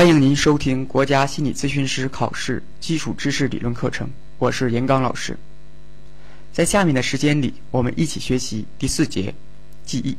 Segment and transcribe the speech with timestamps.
[0.00, 5.38] 欢迎您收听国家心理咨询师考试基础知识理论课程，我是严刚老师。
[6.50, 9.34] 在下面的时间里，我们一起学习第四节
[9.84, 10.16] 记忆。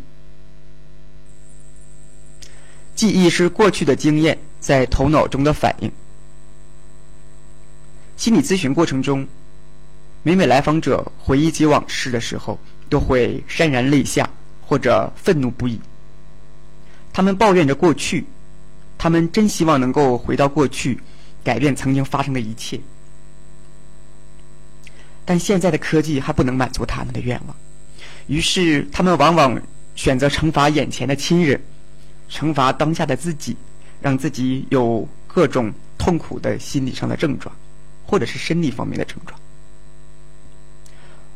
[2.94, 5.91] 记忆是过去的经验在头脑中的反应。
[8.18, 9.27] 心理咨询过程中，
[10.21, 14.29] 每每来访者回忆起往事的时候，都会潸然泪下
[14.61, 15.82] 或者愤怒不已。
[17.11, 18.23] 他们抱怨着过去。
[19.02, 20.99] 他们真希望能够回到过去，
[21.44, 22.80] 改变曾经发生的一切，
[25.26, 27.55] 但现在的科技还不能满足他们的愿望，
[28.27, 29.59] 于是他们往往
[29.95, 31.59] 选择惩罚眼前的亲人，
[32.29, 33.57] 惩罚当下的自己，
[33.99, 37.55] 让自己有各种痛苦的心理上的症状，
[38.05, 39.40] 或者是生理方面的症状。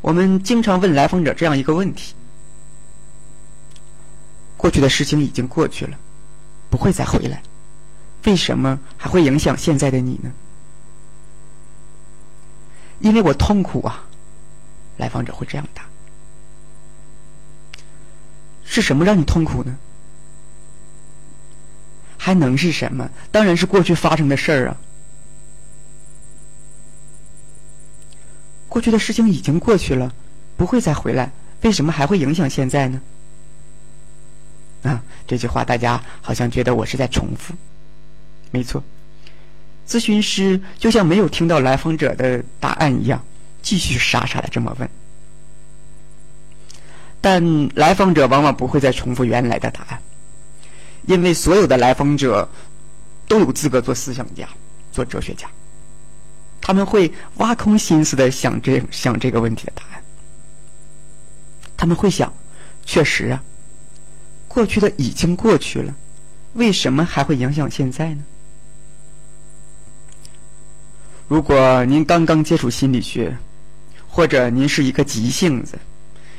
[0.01, 2.13] 我们经常问来访者这样一个问题：
[4.55, 5.97] 过去的事情已经过去了，
[6.69, 7.41] 不会再回来。
[8.25, 10.31] 为什么还会影响现在的你呢？
[12.99, 14.05] 因为我痛苦啊！
[14.97, 15.83] 来访者会这样答。
[18.63, 19.77] 是什么让你痛苦呢？
[22.17, 23.09] 还能是什么？
[23.31, 24.77] 当然是过去发生的事儿啊！
[28.67, 30.11] 过去的事情已经过去了，
[30.57, 31.31] 不会再回来。
[31.61, 33.01] 为什么还会影响现在呢？
[34.83, 37.53] 啊，这句话大家好像觉得我是在重复。
[38.51, 38.83] 没错，
[39.87, 43.23] 咨询师就像没有听到来访者的答案一样，
[43.61, 44.89] 继续傻傻的这么问。
[47.21, 50.01] 但来访者往往不会再重复原来的答案，
[51.07, 52.47] 因为所有的来访者
[53.27, 54.47] 都有资格做思想家、
[54.91, 55.49] 做哲学家。
[56.61, 60.01] 他们会挖空心思的想这想这个问题的答案。
[61.77, 62.33] 他们会想：
[62.85, 63.43] 确实啊，
[64.47, 65.93] 过去的已经过去了，
[66.53, 68.23] 为什么还会影响现在呢？
[71.27, 73.35] 如果您刚刚接触心理学，
[74.07, 75.77] 或者您是一个急性子，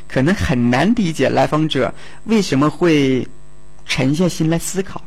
[0.07, 1.93] 可能很难理解来访者
[2.25, 3.27] 为什么会
[3.85, 5.03] 沉下心来思考，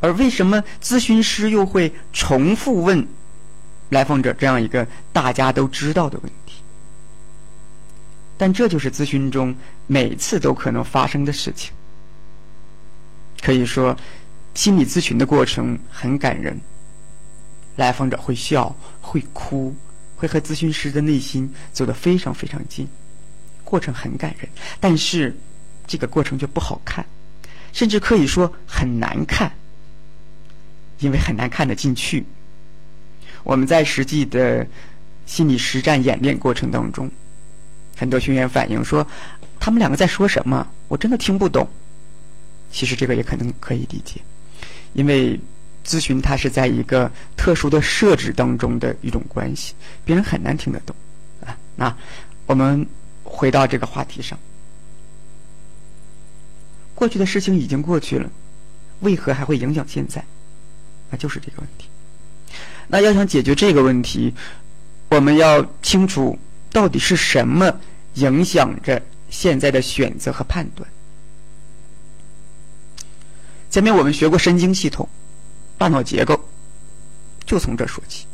[0.00, 3.06] 而为什么咨询师又会重复问
[3.88, 6.56] 来访者这样一个大家都知道的问题。
[8.36, 9.54] 但这就是咨询中
[9.86, 11.72] 每次都可能发生的事情。
[13.40, 13.96] 可以说，
[14.54, 16.60] 心理咨询的过程很感人。
[17.76, 19.74] 来访者会笑，会哭，
[20.16, 22.86] 会和咨询师的内心走得非常非常近，
[23.64, 24.48] 过程很感人。
[24.78, 25.36] 但是，
[25.86, 27.04] 这个过程就不好看，
[27.72, 29.52] 甚至可以说很难看，
[31.00, 32.24] 因为很难看得进去。
[33.42, 34.64] 我们在实际的
[35.26, 37.10] 心理实战演练过程当中，
[37.96, 39.04] 很多学员反映说，
[39.58, 41.68] 他们两个在说什么，我真的听不懂。
[42.70, 44.20] 其实这个也可能可以理解，
[44.92, 45.40] 因为。
[45.84, 49.74] 咨询它是在一个特殊的设置当中的一种关系，
[50.04, 50.96] 别人很难听得懂
[51.44, 51.56] 啊。
[51.76, 51.94] 那
[52.46, 52.86] 我们
[53.22, 54.38] 回到这个话题上，
[56.94, 58.30] 过去的事情已经过去了，
[59.00, 60.24] 为何还会影响现在？
[61.10, 61.88] 那就是这个问题。
[62.88, 64.32] 那要想解决这个问题，
[65.10, 66.38] 我们要清楚
[66.72, 67.78] 到底是什么
[68.14, 70.88] 影响着现在的选择和判断。
[73.70, 75.06] 前面我们学过神经系统。
[75.84, 76.40] 大脑结构
[77.44, 78.24] 就从这说起。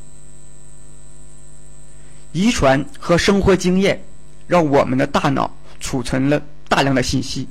[2.30, 4.00] 遗传和生活经验
[4.46, 7.48] 让我们的大脑储存了大量的信息。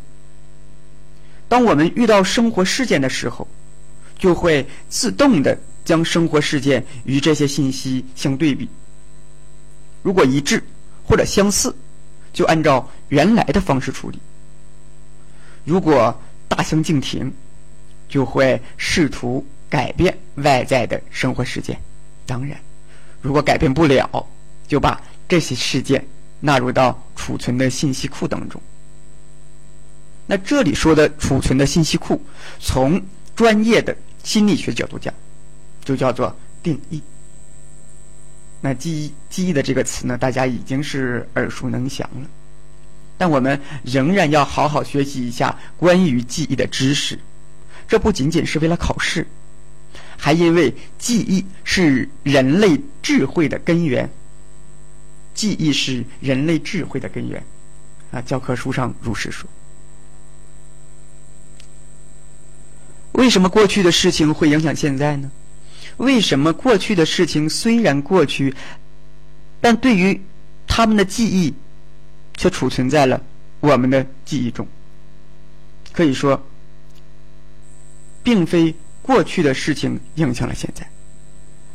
[1.49, 3.45] 当我们遇到生活事件的时候，
[4.17, 8.69] 就会自动的将生活事件与这些信息相对比。
[10.01, 10.63] 如果一致
[11.03, 11.75] 或者相似，
[12.31, 14.17] 就按照原来的方式处理；
[15.65, 16.17] 如果
[16.47, 17.33] 大相径庭，
[18.07, 19.45] 就会试图。
[19.69, 21.79] 改变外在的生活事件，
[22.25, 22.59] 当然，
[23.21, 24.27] 如果改变不了，
[24.67, 26.03] 就把这些事件
[26.39, 28.59] 纳入到储存的信息库当中。
[30.25, 32.21] 那这里说的储存的信息库，
[32.59, 33.01] 从
[33.35, 35.13] 专业的心理学角度讲，
[35.83, 37.01] 就叫做定义。
[38.61, 42.27] 那记忆记忆的这个词呢，大家已经是耳熟能详了，
[43.17, 47.17] 但我们仍然要好好学习一下关于记忆的知识。
[47.87, 49.25] 这不仅仅是为了考试。
[50.21, 54.09] 还因为记忆是人类智慧的根源，
[55.33, 57.41] 记忆是人类智慧的根源，
[58.11, 59.49] 啊，教科书上如是说。
[63.13, 65.31] 为什么过去的事情会影响现在呢？
[65.95, 68.53] 为什么过去的事情虽然过去，
[69.61, 70.21] 但对于
[70.67, 71.53] 他们的记忆，
[72.35, 73.23] 却储存在了
[73.61, 74.67] 我们的记忆中？
[75.93, 76.45] 可以说，
[78.21, 78.75] 并非。
[79.09, 80.87] 过去的事情影响了现在，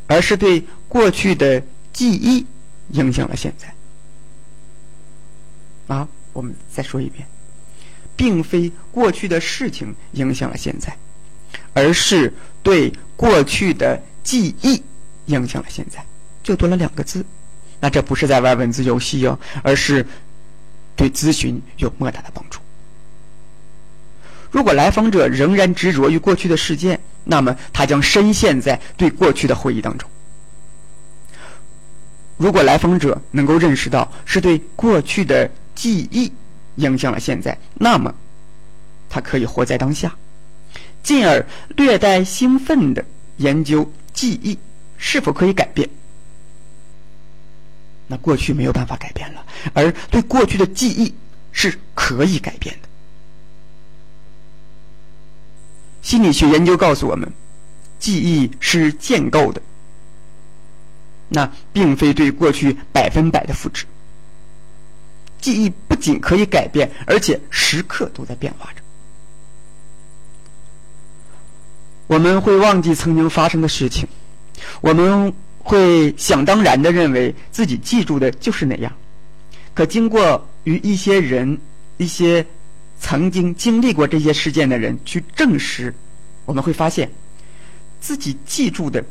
[0.07, 1.61] 而是对过去的
[1.91, 2.45] 记忆
[2.91, 3.67] 影响了现在。
[5.93, 7.27] 啊，我们再说一遍，
[8.15, 10.95] 并非过去的事情影响了现在，
[11.73, 12.33] 而是
[12.63, 14.81] 对过去的记忆
[15.25, 16.05] 影响了现在，
[16.41, 17.25] 就多了两个字。
[17.81, 20.07] 那这不是在玩文字游戏哦，而是
[20.95, 22.61] 对咨询有莫大的帮助。
[24.49, 30.09] 如果来访者仍然执着于过去的事件，那么他将深陷在对过去的回忆当中。
[32.37, 36.31] 如果来访者能够认识到是对过去的记忆
[36.75, 38.13] 影响了现在，那么
[39.09, 40.15] 他可以活在当下，
[41.01, 41.45] 进而
[41.75, 43.03] 略带兴奋的
[43.37, 44.57] 研究记忆
[44.97, 45.89] 是否可以改变。
[48.07, 51.15] 那过去没有办法改变了，而对过去的记忆
[51.51, 52.89] 是可以改变的。
[56.05, 57.27] 心理学研究告诉我们，
[57.97, 59.59] 记忆是建构的，
[61.29, 63.87] 那并非对过去百分百的复制。
[65.41, 68.81] 记忆不仅可以改变，而且时刻都在变化着。
[72.05, 74.07] 我们会忘记曾经发生的事情，
[74.81, 75.33] 我们。
[75.67, 78.93] 会想当然的认为自己记住的就是那样，
[79.73, 81.59] 可经过与一些人、
[81.97, 82.45] 一些
[82.99, 85.93] 曾经经历过这些事件的人去证实，
[86.45, 87.11] 我们会发现，
[87.99, 89.03] 自己记住的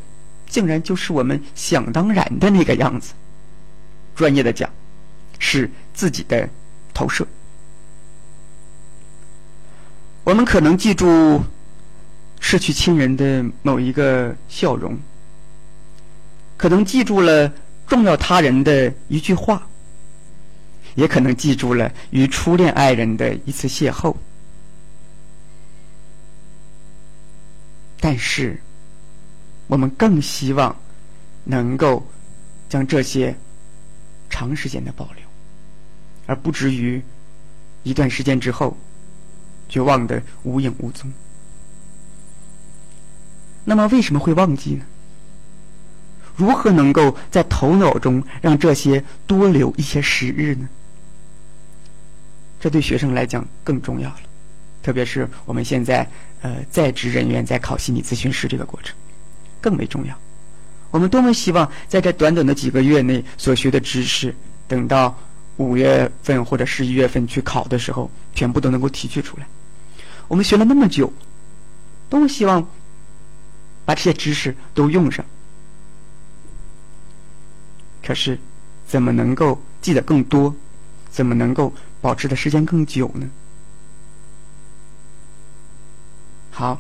[0.49, 3.13] 竟然就是我们想当然的那个样子。
[4.15, 4.71] 专业的讲，
[5.39, 6.49] 是自己的
[6.93, 7.27] 投射。
[10.23, 11.43] 我们可能记住
[12.41, 14.97] 失去亲人的某一个笑容。
[16.57, 17.53] 可能记住了
[17.87, 19.67] 重要他人的一句话，
[20.95, 24.15] 也可能记住了与初恋爱人的一次邂逅。
[28.01, 28.61] 但是，
[29.67, 30.77] 我们更希望
[31.45, 32.07] 能够
[32.69, 33.35] 将这些
[34.29, 35.25] 长时间的保留，
[36.27, 37.03] 而不至于
[37.83, 38.77] 一段时间之后
[39.69, 41.11] 就忘得无影无踪。
[43.65, 44.85] 那么，为什么会忘记呢？
[46.37, 50.69] 如何能够在头脑中让这些多留一些时日呢？
[52.65, 54.21] 这对学生来讲更重要了，
[54.83, 56.09] 特别是我们现在
[56.41, 58.97] 呃在职人员在考心理咨询师这个过程
[59.61, 60.19] 更为重要。
[60.91, 64.35] 我们多么希望在这短短的几个月内所学的知识，
[64.67, 65.15] 等到
[65.59, 69.47] 五月份或者十一月份去考的时候，全部都能够提取出来。
[70.27, 71.13] 我们学了那么久，
[72.09, 72.67] 多么希望
[73.85, 75.23] 把这些知识都用上。
[78.03, 78.39] 可是，
[78.87, 80.57] 怎么能够记得更多？
[81.11, 81.73] 怎么能够
[82.05, 83.31] 保持的时间更久呢？
[86.51, 86.79] 好，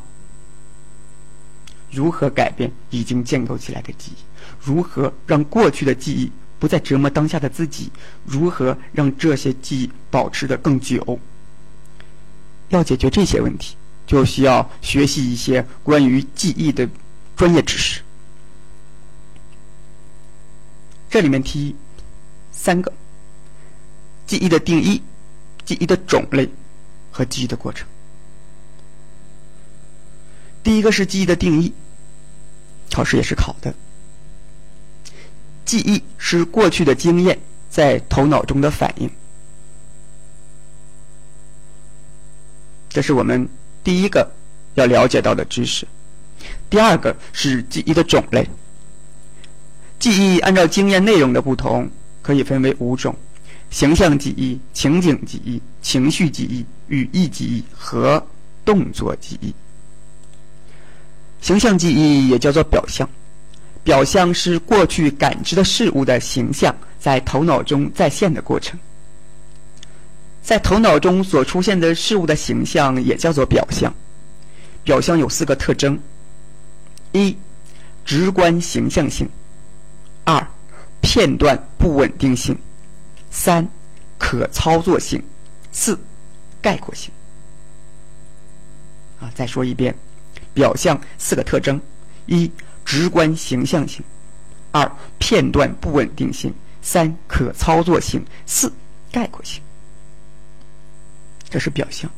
[1.91, 4.17] 如何改变已经建构起来的记忆？
[4.63, 7.91] 如何让过去的记忆不再折磨当下的自己？
[8.27, 11.19] 如何让这些记忆保持的更久？
[12.69, 16.87] 要解决这些问题，就需要学习一些关于记忆的
[17.35, 18.03] 专业知识。
[21.09, 21.75] 这里面提
[22.53, 22.93] 三个
[24.27, 25.03] 记忆的定义、
[25.65, 26.49] 记忆的种类
[27.11, 27.87] 和记忆的过程。
[30.63, 31.73] 第一个是记忆的定义，
[32.91, 33.75] 考试也是考的。
[35.65, 37.39] 记忆是过去的经验
[37.71, 39.11] 在头脑中的反应，
[42.89, 43.49] 这是我们
[43.83, 44.31] 第一个
[44.75, 45.87] 要了解到的知识。
[46.69, 48.49] 第二个是记忆的种类。
[49.99, 51.91] 记忆按照经验内容的不同，
[52.21, 53.17] 可以分为五种：
[53.75, 58.25] 形象记忆、情景记忆、情绪记忆、语义记忆和
[58.65, 59.53] 动作记忆。
[61.41, 63.11] 形象记忆也叫做表象，
[63.83, 68.79] 表象是过去感知的事物的形象在头脑中再现的过程。
[70.41, 73.93] 在头脑中所出现的事物的形象也叫做表象。
[74.85, 75.99] 表象有四个特征：
[77.11, 77.37] 一、
[78.05, 79.29] 直观形象性。
[80.23, 80.47] 二、
[81.01, 82.55] 片段不稳定性；
[83.35, 83.69] 三、
[84.17, 85.21] 可操作性；
[85.73, 85.99] 四、
[86.63, 87.13] 概括性。
[89.21, 89.93] 啊，再说一遍，
[90.55, 91.81] 表象四个特征：
[92.27, 92.49] 一、
[92.85, 94.01] 直观形象性；
[94.71, 98.73] 二、片段不稳定性；三、可操作性；四、
[99.11, 99.61] 概括性。
[101.51, 102.09] 这是表象。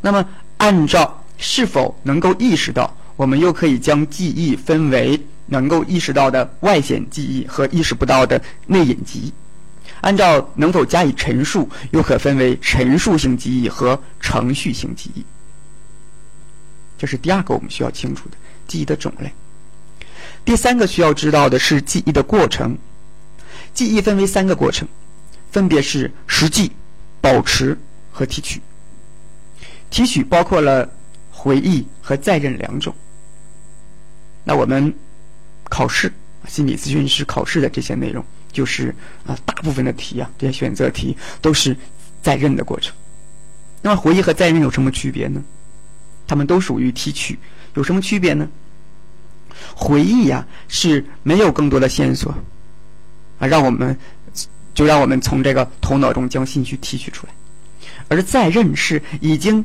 [0.00, 5.18] 那么，按照是否能够意识到，我们又可以将记忆分为。
[5.52, 9.32] 能够意识到的外显记忆和意识不到的内隐记忆，
[10.00, 15.24] 按照能否加以陈述，又可分为陈述性记忆和程序性记忆。
[16.98, 19.32] 这是第二个我们需要清楚的记忆的种类。
[20.44, 22.76] 第三个需要知道的是记忆的过程。
[23.72, 24.88] 记忆分为三个过程，
[25.52, 26.72] 分别是实际、
[27.20, 27.78] 保持
[28.10, 28.60] 和提取。
[29.90, 30.90] 提取包括了
[31.30, 32.94] 回忆和再认两种。
[34.44, 34.92] 那我们
[35.64, 36.12] 考试
[36.48, 38.94] 心理咨询师考试的这些内容，就是
[39.26, 41.76] 啊，大部分的题啊，这些选择题都是
[42.22, 42.94] 在认的过程。
[43.82, 45.42] 那么回忆和在认有什么区别呢？
[46.26, 47.38] 它们都属于提取，
[47.74, 48.48] 有什么区别呢？
[49.74, 52.34] 回忆呀是没有更多的线索
[53.38, 53.96] 啊，让我们
[54.74, 57.32] 就让我们从这个头脑中将信息提取出来，
[58.08, 59.64] 而在认是已经。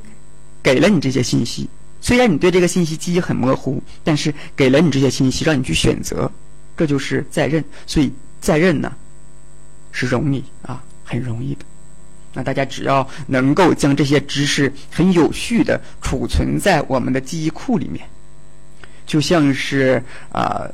[0.63, 1.69] 给了你这些信息，
[2.01, 6.31] 虽然你对这个信息记忆很模糊，但是给了你这些信息，让你去选择，
[6.75, 7.63] 这就是在认。
[7.85, 8.11] 所以
[8.45, 8.93] 在任呢，
[9.91, 11.65] 是容易啊，很容易的。
[12.31, 18.07] 那大家只要能够将这些知识很有序的储存在我们的记忆库里面，
[19.07, 20.69] 就像是啊，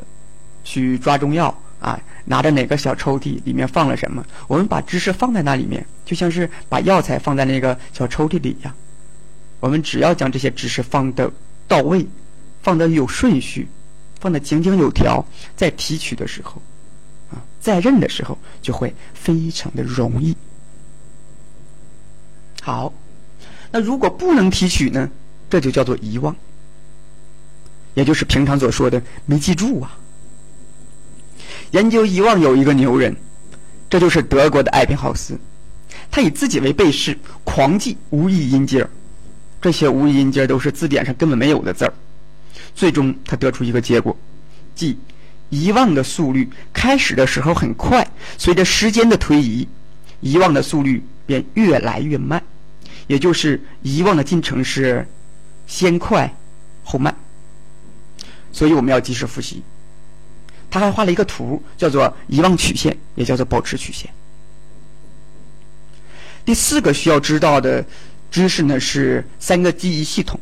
[0.66, 8.75] 去抓中药啊，拿着哪个小抽屉里面放了什么，我们把知识放在那里面，就像是把药材放在那个小抽屉里一样。
[9.62, 11.32] 我们只要将这些知识放的
[11.70, 12.06] 到位，
[12.63, 13.66] 放的有顺序，
[14.20, 15.24] 放的井井有条，
[15.56, 16.62] 在提取的时候，
[17.62, 20.36] 在认的时候就会非常的容易。
[22.62, 22.91] 好，
[23.72, 25.10] 那如果不能提取呢？
[25.50, 26.36] 这就叫做遗忘，
[27.94, 29.98] 也就是平常所说的没记住啊。
[31.72, 33.15] 研究遗忘有一个牛人，
[33.89, 35.38] 这就是德国的艾宾浩斯，
[36.10, 38.89] 他以自己为背试，狂记无意音节儿。
[39.62, 41.94] 这些无意音节都是字典上根本没有的字儿，
[42.74, 44.15] 最终他得出一个结果，
[44.74, 44.98] 即
[45.51, 49.67] 遗忘的速率开始的时候很快，随着时间的推移，
[50.22, 52.41] 遗忘的速率便越来越慢，
[53.05, 55.08] 也就是遗忘的进程是
[55.67, 56.34] 先快
[56.84, 57.15] 后慢。
[58.51, 59.62] 所以我们要及时复习。
[60.72, 64.10] 他还画了一个图，叫做遗忘曲线，也叫做保持曲线。
[66.43, 67.86] 第四个需要知道的。
[68.31, 70.39] 知识呢是三个记忆系统，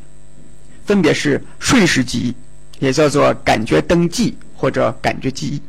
[0.85, 2.35] 分别是瞬时记忆，
[2.77, 5.61] 也叫做感觉登记或者感觉记忆。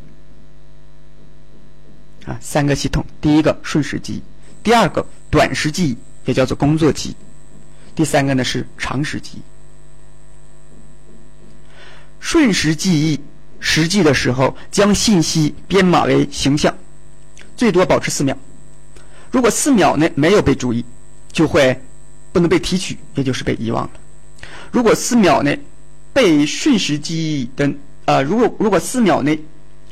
[2.28, 4.22] 啊，三个系统，第一个瞬时记忆，
[4.64, 7.16] 第二个短时记忆，也叫做工作记忆，
[7.94, 9.42] 第三个呢是长时记忆。
[12.18, 13.20] 瞬时记忆，
[13.60, 16.76] 实际的时候将信息编码为形象，
[17.56, 18.36] 最多保持四秒。
[19.30, 20.84] 如果四秒内没有被注意，
[21.30, 21.80] 就会。
[22.32, 23.90] 不能被提取，也就是被遗忘了。
[24.70, 25.58] 如果四秒内
[26.12, 27.68] 被瞬时记忆的
[28.10, 29.40] 啊，如果如果四秒内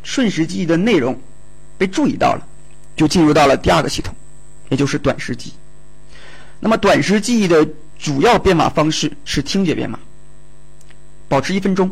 [0.03, 1.17] 瞬时记忆的内容
[1.77, 2.45] 被注意到了，
[2.97, 4.13] 就进入到了第二个系统，
[4.71, 5.53] 也就是短时记忆。
[6.59, 7.65] 那么短时记忆的
[7.97, 10.01] 主要编码方式是听觉编码，
[11.29, 11.89] 保持一分钟，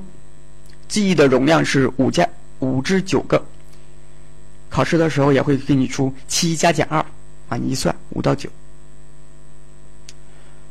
[0.88, 2.28] 记忆的容量是五加
[2.58, 3.44] 五至九个。
[4.68, 6.98] 考试的时候也会给你出七加减二
[7.48, 8.50] 啊，你一算五到九。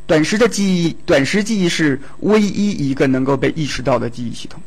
[0.06, 4.62] 短时的记忆，短时记忆是唯一一个能够被意识到的记忆系统。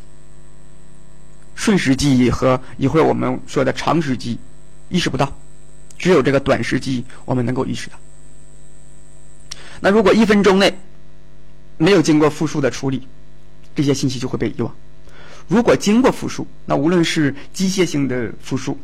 [1.58, 5.36] 瞬时记忆和一会儿我们说的长时记忆意识不到，
[5.98, 7.98] 只有这个短时记忆我们能够意识到。
[9.80, 10.72] 那如果一分钟内
[11.76, 13.08] 没有经过复述的处理，
[13.74, 14.70] 这些信息就会被遗忘；
[15.48, 18.78] 如果经过复述，那无论是机械性的复述，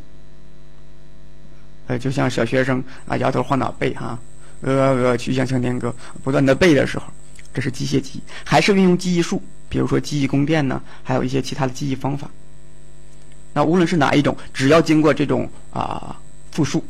[1.87, 4.19] 呃，就像小学生啊摇头晃脑背哈。
[4.63, 7.07] 呃呃，曲项向天歌，不断的背的时候，
[7.53, 12.29] 这是机械记忆，还是运用记忆术，比如说记忆宫殿呢，还有一些其他的记忆方法。
[13.55, 16.15] 那无论是哪一种，只要经过这种啊
[16.53, 16.85] 复述，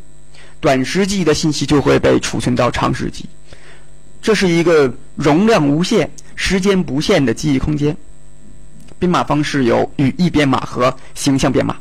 [0.59, 3.55] 短时记忆的信息就会被储存到长时记忆。
[4.21, 7.97] 这是一个容量无限、时间不限的记忆空间。
[8.99, 11.77] 编码方式有语义编码和形象编码。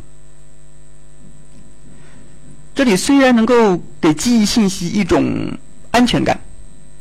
[2.75, 5.57] 这里虽然能够给记忆信息一种。
[5.93, 6.41] 安全感、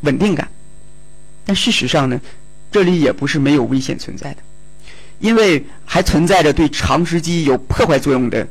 [0.02, 0.46] 稳定感，
[1.46, 2.20] 但事实上呢，
[2.70, 4.42] 这里也不是没有危险存在的，
[5.22, 8.46] 因为还存在着对长时记忆有破坏作用的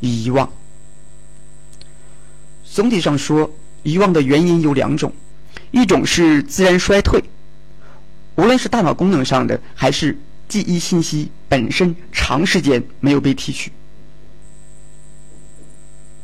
[0.00, 0.52] 遗忘。
[2.64, 3.48] 总体上说，
[3.84, 5.12] 遗忘的原因有两种，
[5.70, 7.22] 一种是自然衰退，
[8.34, 13.70] 无论是大脑功能上的，还是记忆信息本身长时间没有被提取，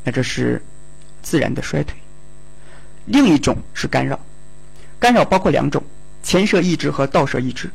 [0.02, 0.60] 那这是
[1.22, 1.96] 自然的衰退。
[3.06, 4.18] 另一种是干扰，
[4.98, 5.80] 干扰包括两种：
[6.24, 7.70] 前摄抑制和倒摄抑制。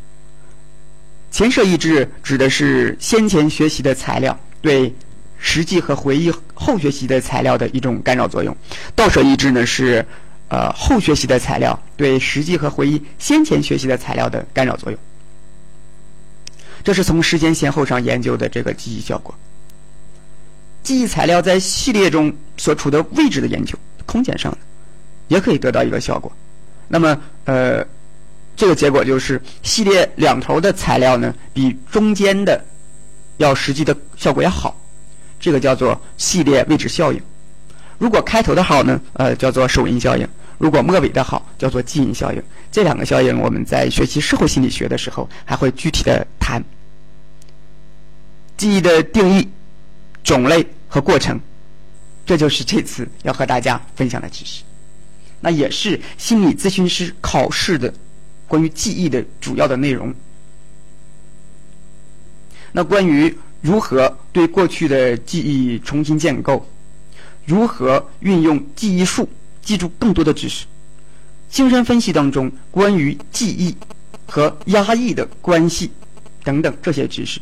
[1.36, 4.96] 前摄抑制指的是先前学习的材料对
[5.38, 8.56] 实际和回忆后学习的材料的一种干扰作用；
[8.96, 10.06] 倒摄抑制呢是
[10.48, 14.98] 呃后学习的材料对实际和回忆先前学习的材料的干扰作用。
[16.86, 19.36] 这是从时间先后上研究的这个记忆效果。
[20.84, 24.58] 记忆材料在系列中所处的位置的研究，空间上的，
[25.28, 26.32] 也可以得到一个效果。
[26.88, 27.86] 那么，呃，
[28.56, 32.64] 这个结果就是系列两头的材料呢，比中间的
[33.38, 34.80] 要实际的效果要好。
[35.40, 37.22] 这个叫做系列位置效应。
[37.98, 40.26] 如果开头的好呢，呃，叫做首因效应；
[40.58, 42.42] 如果末尾的好，叫做基因效应。
[42.72, 46.64] 这两个效应，我们在学习社会心理学的时候还会具体的谈。
[48.58, 49.48] 记忆的定义。
[50.24, 51.40] 种类和过程，
[52.26, 54.64] 这就是这次要和大家分享的知识。
[55.40, 57.94] 那也是心理咨询师考试的
[58.48, 60.14] 关于记忆的主要的内容。
[62.72, 66.68] 那关于如何对过去的记忆重新建构，
[67.46, 69.28] 如何运用记忆术
[69.62, 70.66] 记住更多的知识，
[71.50, 73.76] 精神分析当中关于记忆
[74.28, 75.90] 和压抑的关系
[76.44, 77.40] 等等这些知识。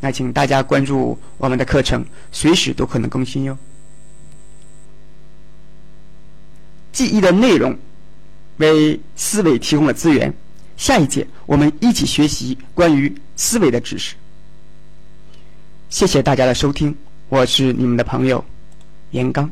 [0.00, 3.56] 那请大家关注我们的课程，随时都可能更新哟。
[6.92, 7.78] 记忆的内容
[8.58, 10.32] 为思维提供了资源，
[10.76, 14.14] 下一节我们一起学习关于思维的知识。
[15.88, 16.94] 谢谢大家的收听，
[17.28, 18.44] 我是你们的朋友
[19.10, 19.50] 严刚。